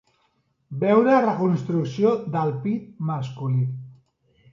[0.83, 3.63] Veure reconstrucció del pit masculí.